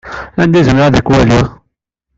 [0.41, 1.47] Anda ay zemreɣ ad k-waliɣ?